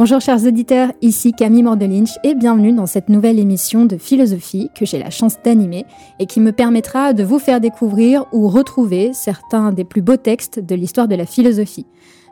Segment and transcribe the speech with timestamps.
[0.00, 4.86] Bonjour chers auditeurs, ici Camille Mordelinch et bienvenue dans cette nouvelle émission de philosophie que
[4.86, 5.84] j'ai la chance d'animer
[6.18, 10.58] et qui me permettra de vous faire découvrir ou retrouver certains des plus beaux textes
[10.58, 11.84] de l'histoire de la philosophie.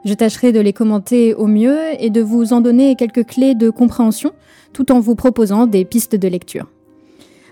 [0.07, 3.69] Je tâcherai de les commenter au mieux et de vous en donner quelques clés de
[3.69, 4.33] compréhension
[4.73, 6.69] tout en vous proposant des pistes de lecture.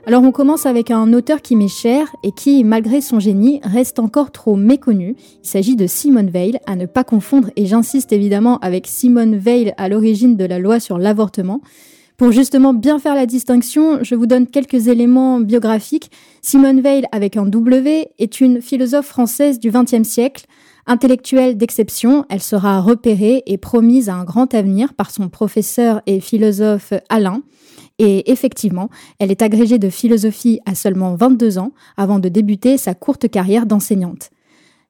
[0.09, 3.99] Alors on commence avec un auteur qui m'est cher et qui, malgré son génie, reste
[3.99, 5.17] encore trop méconnu.
[5.43, 9.75] Il s'agit de Simone Veil, à ne pas confondre, et j'insiste évidemment avec Simone Veil
[9.79, 11.61] à l'origine de la loi sur l'avortement.
[12.19, 16.13] Pour justement bien faire la distinction, je vous donne quelques éléments biographiques.
[16.41, 20.47] Simone Veil, avec un W, est une philosophe française du XXe siècle.
[20.87, 26.21] Intellectuelle d'exception, elle sera repérée et promise à un grand avenir par son professeur et
[26.21, 27.43] philosophe Alain.
[27.99, 32.95] Et effectivement, elle est agrégée de philosophie à seulement 22 ans avant de débuter sa
[32.95, 34.31] courte carrière d'enseignante.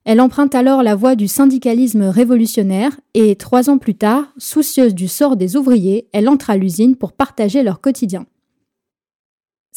[0.04, 5.08] Elle emprunte alors la voie du syndicalisme révolutionnaire et trois ans plus tard, soucieuse du
[5.08, 8.26] sort des ouvriers, elle entre à l'usine pour partager leur quotidien.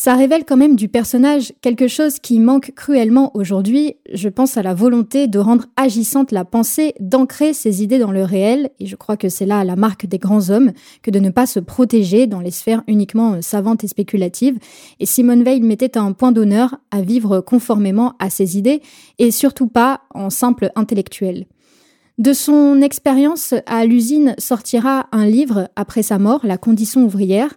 [0.02, 3.97] Ça révèle quand même du personnage quelque chose qui manque cruellement aujourd'hui.
[4.14, 8.23] Je pense à la volonté de rendre agissante la pensée, d'ancrer ses idées dans le
[8.23, 11.31] réel, et je crois que c'est là la marque des grands hommes, que de ne
[11.31, 14.58] pas se protéger dans les sphères uniquement euh, savantes et spéculatives.
[15.02, 18.81] Et Simone Veil mettait un point d'honneur à vivre conformément à ses idées,
[19.17, 21.45] et surtout pas en simple intellectuel.
[22.20, 27.53] De son expérience à l'usine sortira un livre après sa mort, La condition ouvrière,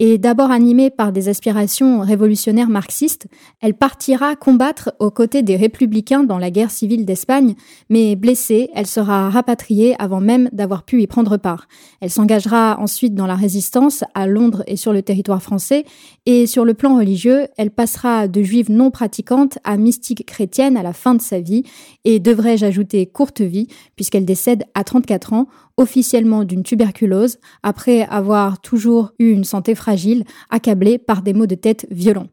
[0.00, 3.28] et d'abord animée par des aspirations révolutionnaires marxistes,
[3.60, 7.54] elle partira combattre aux côtés des républicains dans la guerre civile d'Espagne,
[7.88, 11.68] mais blessée, elle sera rapatriée avant même d'avoir pu y prendre part.
[12.00, 15.84] Elle s'engagera ensuite dans la résistance à Londres et sur le territoire français,
[16.26, 20.82] et sur le plan religieux, elle passera de juive non pratiquante à mystique chrétienne à
[20.82, 21.62] la fin de sa vie,
[22.04, 25.46] et devrais-je ajouter courte vie, puisqu'elle décède à 34 ans
[25.76, 31.54] officiellement d'une tuberculose après avoir toujours eu une santé fragile, accablée par des maux de
[31.54, 32.28] tête violents.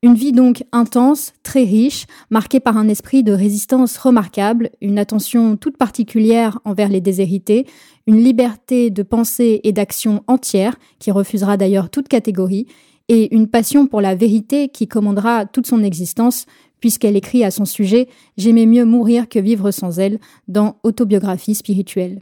[0.00, 5.56] Une vie donc intense, très riche, marquée par un esprit de résistance remarquable, une attention
[5.56, 7.66] toute particulière envers les déshérités,
[8.06, 12.68] une liberté de pensée et d'action entière, qui refusera d'ailleurs toute catégorie,
[13.08, 16.46] et une passion pour la vérité qui commandera toute son existence,
[16.78, 18.06] puisqu'elle écrit à son sujet
[18.36, 22.20] J'aimais mieux mourir que vivre sans elle dans Autobiographie spirituelle.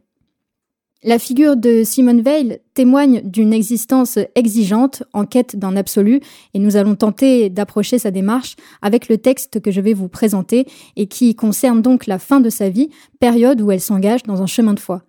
[1.04, 6.20] La figure de Simone Veil témoigne d'une existence exigeante en quête d'un absolu
[6.54, 10.66] et nous allons tenter d'approcher sa démarche avec le texte que je vais vous présenter
[10.96, 12.88] et qui concerne donc la fin de sa vie,
[13.20, 15.02] période où elle s'engage dans un chemin de foi.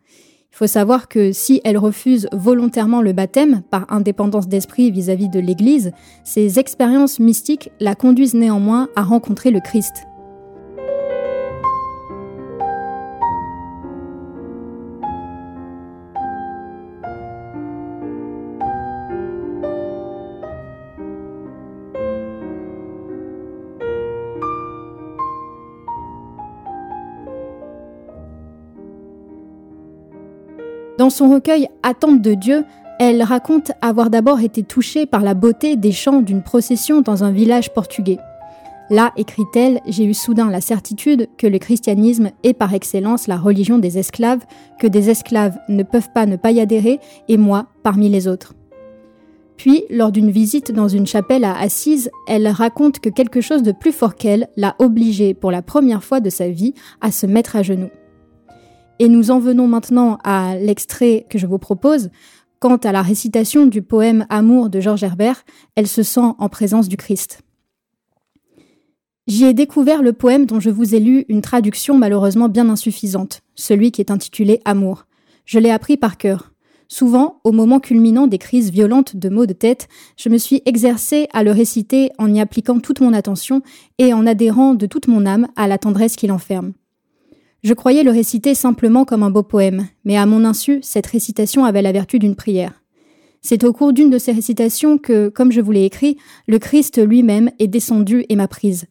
[0.52, 5.40] Il faut savoir que si elle refuse volontairement le baptême par indépendance d'esprit vis-à-vis de
[5.40, 5.94] l'Église,
[6.26, 10.06] ses expériences mystiques la conduisent néanmoins à rencontrer le Christ.
[31.08, 32.66] Dans son recueil Attente de Dieu,
[33.00, 37.32] elle raconte avoir d'abord été touchée par la beauté des chants d'une procession dans un
[37.32, 38.18] village portugais.
[38.90, 43.78] Là, écrit-elle, j'ai eu soudain la certitude que le christianisme est par excellence la religion
[43.80, 44.46] des esclaves,
[44.80, 48.54] que des esclaves ne peuvent pas ne pas y adhérer, et moi parmi les autres.
[49.56, 53.72] Puis, lors d'une visite dans une chapelle à Assise, elle raconte que quelque chose de
[53.72, 57.56] plus fort qu'elle l'a obligée pour la première fois de sa vie à se mettre
[57.56, 57.92] à genoux.
[59.00, 62.10] Et nous en venons maintenant à l'extrait que je vous propose.
[62.60, 65.44] Quant à la récitation du poème Amour de Georges Herbert,
[65.76, 67.42] elle se sent en présence du Christ.
[69.28, 73.42] J'y ai découvert le poème dont je vous ai lu une traduction malheureusement bien insuffisante,
[73.56, 75.06] celui qui est intitulé Amour.
[75.46, 76.54] Je l'ai appris par cœur.
[76.88, 81.28] Souvent, au moment culminant des crises violentes de maux de tête, je me suis exercée
[81.34, 83.62] à le réciter en y appliquant toute mon attention
[83.98, 86.72] et en adhérant de toute mon âme à la tendresse qu'il enferme.
[87.64, 91.66] Je croyais le réciter simplement comme un beau poème, mais à mon insu, cette récitation
[91.66, 92.84] avait la vertu d'une prière.
[93.42, 96.18] C'est au cours d'une de ces récitations que, comme je vous l'ai écrit,
[96.48, 98.86] le Christ lui-même est descendu et m'a prise.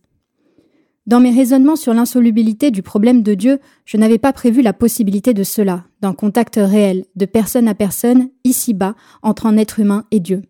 [1.06, 5.34] Dans mes raisonnements sur l'insolubilité du problème de Dieu, je n'avais pas prévu la possibilité
[5.34, 10.18] de cela, d'un contact réel, de personne à personne, ici-bas, entre un être humain et
[10.18, 10.42] Dieu.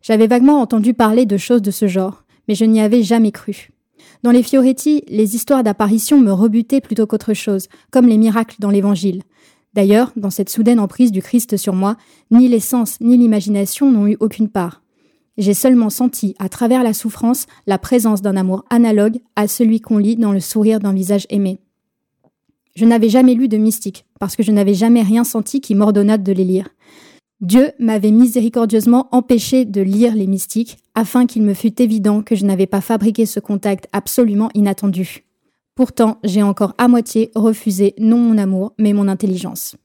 [0.00, 3.70] J'avais vaguement entendu parler de choses de ce genre, mais je n'y avais jamais cru.
[4.22, 8.70] Dans les Fioretti, les histoires d'apparition me rebutaient plutôt qu'autre chose, comme les miracles dans
[8.70, 9.22] l'Évangile.
[9.72, 11.96] D'ailleurs, dans cette soudaine emprise du Christ sur moi,
[12.30, 14.82] ni les sens ni l'imagination n'ont eu aucune part.
[15.38, 19.96] J'ai seulement senti, à travers la souffrance, la présence d'un amour analogue à celui qu'on
[19.96, 21.60] lit dans le sourire d'un visage aimé.
[22.74, 26.18] je n'avais jamais lu de mystique, parce que je n'avais jamais rien senti qui m'ordonnât
[26.18, 26.68] de les lire.
[27.40, 32.44] Dieu m'avait miséricordieusement empêché de lire les mystiques, afin qu'il me fût évident que je
[32.44, 35.24] n'avais pas fabriqué ce contact absolument inattendu.
[35.74, 39.76] Pourtant, j'ai encore à moitié refusé non mon amour, mais mon intelligence.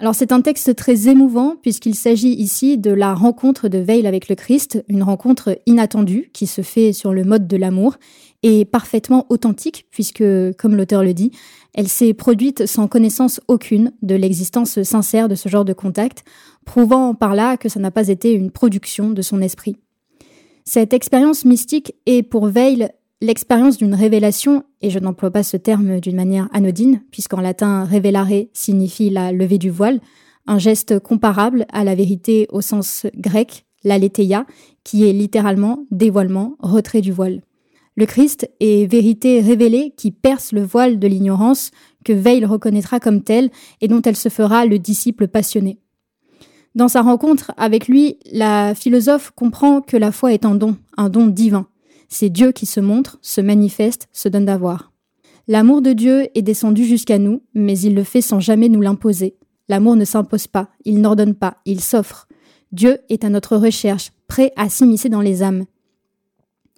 [0.00, 4.28] Alors c'est un texte très émouvant puisqu'il s'agit ici de la rencontre de Veil avec
[4.28, 7.96] le Christ, une rencontre inattendue qui se fait sur le mode de l'amour
[8.42, 10.24] et parfaitement authentique puisque,
[10.58, 11.30] comme l'auteur le dit,
[11.74, 16.24] elle s'est produite sans connaissance aucune de l'existence sincère de ce genre de contact,
[16.64, 19.76] prouvant par là que ça n'a pas été une production de son esprit.
[20.64, 22.88] Cette expérience mystique est pour Veil
[23.20, 28.28] l'expérience d'une révélation, et je n'emploie pas ce terme d'une manière anodine, puisqu'en latin révélare
[28.52, 30.00] signifie la levée du voile,
[30.46, 34.46] un geste comparable à la vérité au sens grec, l'aletheia,
[34.82, 37.42] qui est littéralement dévoilement, retrait du voile.
[37.96, 41.70] Le Christ est vérité révélée qui perce le voile de l'ignorance
[42.04, 43.50] que Veil reconnaîtra comme tel
[43.80, 45.78] et dont elle se fera le disciple passionné.
[46.74, 51.08] Dans sa rencontre avec lui, la philosophe comprend que la foi est un don, un
[51.08, 51.68] don divin.
[52.08, 54.92] C'est Dieu qui se montre, se manifeste, se donne d'avoir.
[55.46, 59.36] L'amour de Dieu est descendu jusqu'à nous, mais il le fait sans jamais nous l'imposer.
[59.68, 62.28] L'amour ne s'impose pas, il n'ordonne pas, il s'offre.
[62.72, 65.64] Dieu est à notre recherche, prêt à s'immiscer dans les âmes.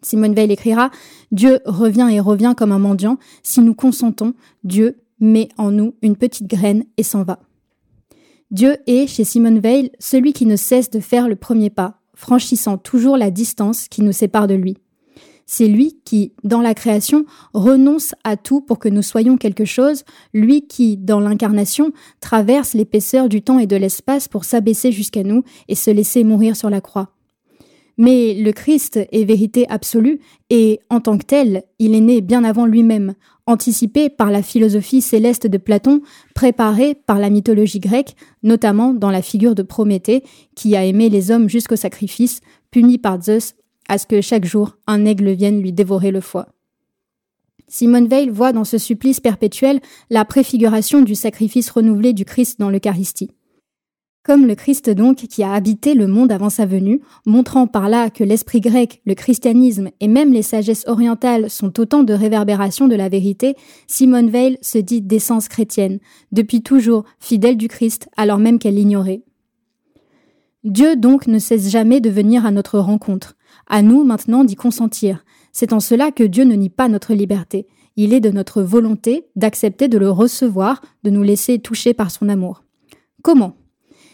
[0.03, 0.91] Simone Veil écrira
[1.33, 3.19] Dieu revient et revient comme un mendiant.
[3.43, 7.41] Si nous consentons, Dieu met en nous une petite graine et s'en va.
[8.51, 12.79] Dieu est, chez Simone Veil, celui qui ne cesse de faire le premier pas, franchissant
[12.79, 14.77] toujours la distance qui nous sépare de lui.
[15.49, 20.03] C'est lui qui, dans la création, renonce à tout pour que nous soyons quelque chose,
[20.35, 25.45] lui qui, dans l'incarnation, traverse l'épaisseur du temps et de l'espace pour s'abaisser jusqu'à nous
[25.69, 27.13] et se laisser mourir sur la croix.
[27.97, 30.21] Mais le Christ est vérité absolue
[30.51, 33.15] et, en tant que tel, il est né bien avant lui-même,
[33.47, 36.03] anticipé par la philosophie céleste de Platon,
[36.35, 40.25] préparé par la mythologie grecque, notamment dans la figure de Prométhée,
[40.57, 42.41] qui a aimé les hommes jusqu'au sacrifice,
[42.71, 43.55] puni par Zeus
[43.89, 46.49] à ce que chaque jour un aigle vienne lui dévorer le foie.
[47.69, 49.81] Simone Veil voit dans ce supplice perpétuel
[50.11, 53.31] la préfiguration du sacrifice renouvelé du Christ dans l'Eucharistie.
[54.23, 58.11] Comme le Christ donc qui a habité le monde avant sa venue, montrant par là
[58.11, 62.97] que l'esprit grec, le christianisme et même les sagesses orientales sont autant de réverbérations de
[62.97, 63.55] la vérité,
[63.87, 66.01] Simone Veil se dit d'essence chrétienne,
[66.33, 69.23] depuis toujours fidèle du Christ alors même qu'elle l'ignorait.
[70.65, 73.36] Dieu donc ne cesse jamais de venir à notre rencontre.
[73.67, 75.25] À nous maintenant d'y consentir.
[75.53, 77.67] C'est en cela que Dieu ne nie pas notre liberté.
[77.97, 82.29] Il est de notre volonté d'accepter de le recevoir, de nous laisser toucher par son
[82.29, 82.63] amour.
[83.23, 83.57] Comment?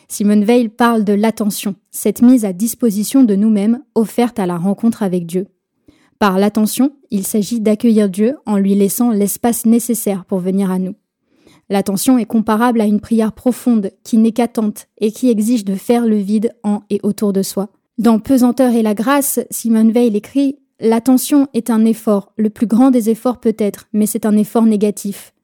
[0.08, 5.02] Simone Veil parle de l'attention, cette mise à disposition de nous-mêmes offerte à la rencontre
[5.02, 5.46] avec Dieu.
[6.18, 10.94] Par l'attention, il s'agit d'accueillir Dieu en lui laissant l'espace nécessaire pour venir à nous.
[11.68, 16.06] L'attention est comparable à une prière profonde qui n'est qu'attente et qui exige de faire
[16.06, 17.70] le vide en et autour de soi.
[17.99, 22.90] Dans Pesanteur et la grâce, Simone Veil écrit L'attention est un effort, le plus grand
[22.90, 25.34] des efforts peut-être, mais c'est un effort négatif.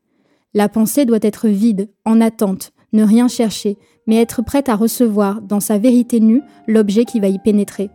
[0.55, 3.77] La pensée doit être vide, en attente, ne rien chercher,
[4.07, 7.91] mais être prête à recevoir, dans sa vérité nue, l'objet qui va y pénétrer.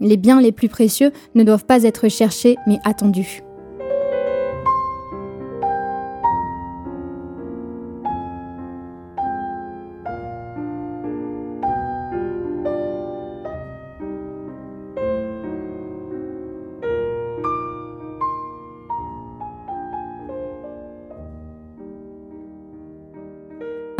[0.00, 3.42] Les biens les plus précieux ne doivent pas être cherchés, mais attendus.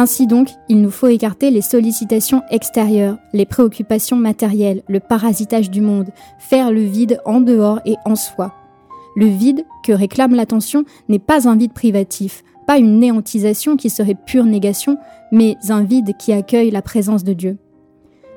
[0.01, 5.81] Ainsi donc, il nous faut écarter les sollicitations extérieures, les préoccupations matérielles, le parasitage du
[5.81, 8.55] monde, faire le vide en dehors et en soi.
[9.17, 14.15] Le vide que réclame l'attention n'est pas un vide privatif, pas une néantisation qui serait
[14.15, 14.99] pure négation,
[15.33, 17.59] mais un vide qui accueille la présence de Dieu.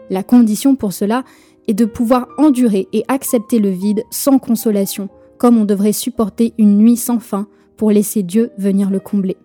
[0.10, 1.24] La condition pour cela
[1.68, 6.80] est de pouvoir endurer et accepter le vide sans consolation, comme on devrait supporter une
[6.80, 7.46] nuit sans fin
[7.78, 9.38] pour laisser Dieu venir le combler.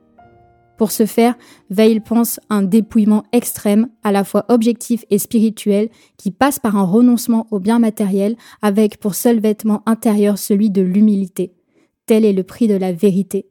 [0.76, 1.36] Pour ce faire,
[1.70, 6.84] Veil pense un dépouillement extrême, à la fois objectif et spirituel, qui passe par un
[6.84, 11.52] renoncement au bien matériel, avec pour seul vêtement intérieur celui de l'humilité.
[12.04, 13.46] Tel est le prix de la vérité.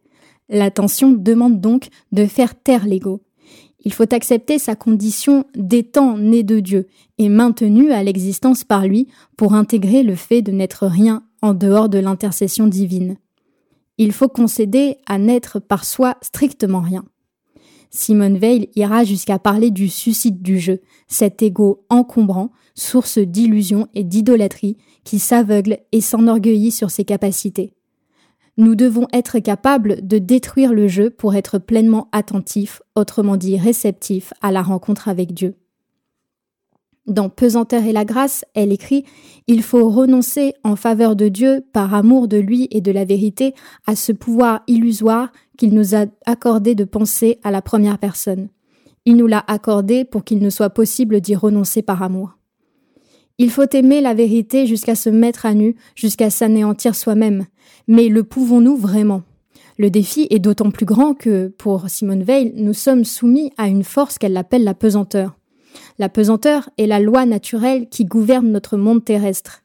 [0.50, 3.22] L'attention demande donc de faire taire l'ego.
[3.84, 9.08] Il faut accepter sa condition d'étant né de Dieu et maintenu à l'existence par lui
[9.38, 13.17] pour intégrer le fait de n'être rien en dehors de l'intercession divine.
[13.98, 17.05] Il faut concéder à n'être par soi strictement rien.
[17.96, 24.04] Simone Veil ira jusqu'à parler du suicide du jeu, cet ego encombrant, source d'illusions et
[24.04, 24.75] d'idolâtrie
[25.06, 27.74] qui s'aveugle et s'enorgueillit sur ses capacités.
[28.58, 34.34] Nous devons être capables de détruire le jeu pour être pleinement attentifs, autrement dit réceptifs
[34.42, 35.56] à la rencontre avec Dieu.
[37.08, 39.06] Dans Pesanteur et la grâce, elle écrit
[39.48, 43.54] Il faut renoncer en faveur de Dieu, par amour de lui et de la vérité,
[43.86, 48.50] à ce pouvoir illusoire qu'il nous a accordé de penser à la première personne.
[49.06, 52.38] Il nous l'a accordé pour qu'il ne soit possible d'y renoncer par amour.
[53.38, 57.46] Il faut aimer la vérité jusqu'à se mettre à nu, jusqu'à s'anéantir soi-même.
[57.88, 59.22] Mais le pouvons-nous vraiment?
[59.78, 63.84] Le défi est d'autant plus grand que, pour Simone Veil, nous sommes soumis à une
[63.84, 65.36] force qu'elle appelle la pesanteur.
[65.98, 69.62] La pesanteur est la loi naturelle qui gouverne notre monde terrestre.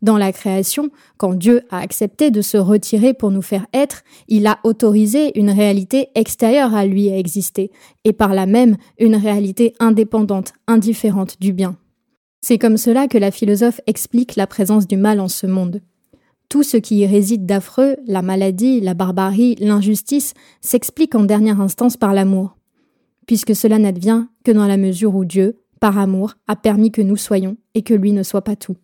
[0.00, 4.46] Dans la création, quand Dieu a accepté de se retirer pour nous faire être, il
[4.46, 7.70] a autorisé une réalité extérieure à lui à exister,
[8.04, 11.76] et par là même une réalité indépendante, indifférente du bien.
[12.42, 15.80] C'est comme cela que la philosophe explique la présence du mal en ce monde.
[16.50, 21.96] Tout ce qui y réside d'affreux, la maladie, la barbarie, l'injustice, s'explique en dernière instance
[21.96, 22.58] par l'amour,
[23.26, 27.16] puisque cela n'advient que dans la mesure où Dieu, par amour, a permis que nous
[27.16, 28.76] soyons et que lui ne soit pas tout.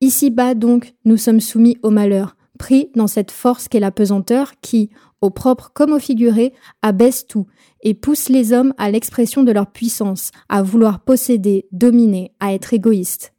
[0.00, 4.90] Ici-bas donc, nous sommes soumis au malheur, pris dans cette force qu'est la pesanteur qui,
[5.20, 6.52] au propre comme au figuré,
[6.82, 7.46] abaisse tout
[7.82, 12.74] et pousse les hommes à l'expression de leur puissance, à vouloir posséder, dominer, à être
[12.74, 13.32] égoïstes.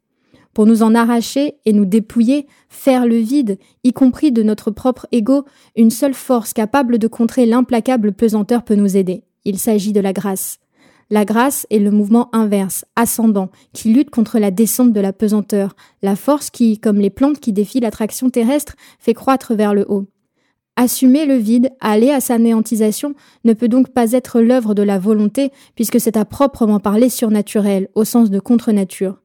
[0.52, 5.06] Pour nous en arracher et nous dépouiller, faire le vide, y compris de notre propre
[5.12, 5.44] ego,
[5.76, 9.22] une seule force capable de contrer l'implacable pesanteur peut nous aider.
[9.44, 10.58] Il s'agit de la grâce.
[11.12, 15.74] La grâce est le mouvement inverse, ascendant, qui lutte contre la descente de la pesanteur,
[16.02, 20.06] la force qui, comme les plantes qui défient l'attraction terrestre, fait croître vers le haut.
[20.76, 23.14] Assumer le vide, aller à sa néantisation,
[23.44, 27.88] ne peut donc pas être l'œuvre de la volonté, puisque c'est à proprement parler surnaturel,
[27.96, 29.20] au sens de contre-nature.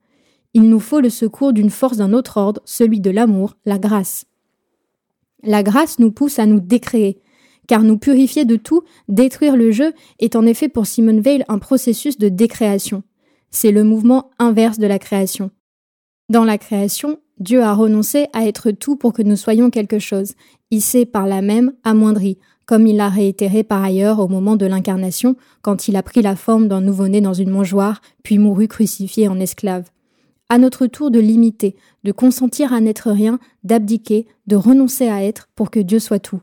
[0.56, 4.26] Il nous faut le secours d'une force d'un autre ordre, celui de l'amour, la grâce.
[5.44, 7.22] La grâce nous pousse à nous décréer,
[7.68, 11.60] car nous purifier de tout, détruire le jeu, est en effet pour Simone Veil un
[11.60, 13.04] processus de décréation.
[13.52, 15.52] C'est le mouvement inverse de la création.
[16.30, 20.34] Dans la création, Dieu a renoncé à être tout pour que nous soyons quelque chose.
[20.72, 24.66] Il s'est par là même amoindri, comme il l'a réitéré par ailleurs au moment de
[24.66, 29.28] l'incarnation, quand il a pris la forme d'un nouveau-né dans une mangeoire, puis mourut crucifié
[29.28, 29.90] en esclave.
[30.50, 35.50] À notre tour de limiter, de consentir à n'être rien, d'abdiquer, de renoncer à être
[35.56, 36.42] pour que Dieu soit tout.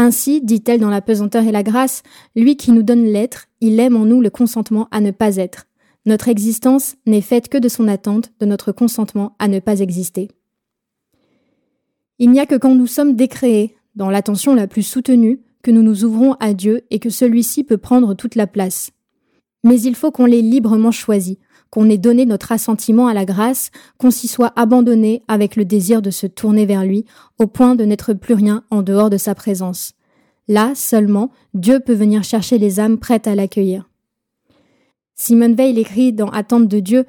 [0.00, 2.04] Ainsi, dit-elle dans La pesanteur et la grâce,
[2.36, 5.66] lui qui nous donne l'être, il aime en nous le consentement à ne pas être.
[6.06, 10.28] Notre existence n'est faite que de son attente, de notre consentement à ne pas exister.
[12.20, 15.82] Il n'y a que quand nous sommes décréés, dans l'attention la plus soutenue, que nous
[15.82, 18.92] nous ouvrons à Dieu et que celui-ci peut prendre toute la place.
[19.64, 23.70] Mais il faut qu'on l'ait librement choisi, qu'on ait donné notre assentiment à la grâce,
[23.98, 27.04] qu'on s'y soit abandonné avec le désir de se tourner vers lui,
[27.38, 29.94] au point de n'être plus rien en dehors de sa présence.
[30.48, 33.88] Là seulement, Dieu peut venir chercher les âmes prêtes à l'accueillir.
[35.14, 37.04] Simone Veil écrit dans Attente de Dieu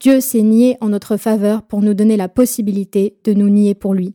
[0.00, 3.94] Dieu s'est nié en notre faveur pour nous donner la possibilité de nous nier pour
[3.94, 4.14] lui.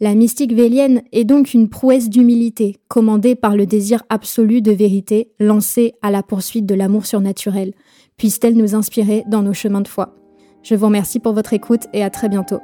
[0.00, 5.32] La mystique vélienne est donc une prouesse d'humilité, commandée par le désir absolu de vérité,
[5.40, 7.72] lancée à la poursuite de l'amour surnaturel.
[8.16, 10.14] Puisse-t-elle nous inspirer dans nos chemins de foi.
[10.62, 12.60] Je vous remercie pour votre écoute et à très bientôt.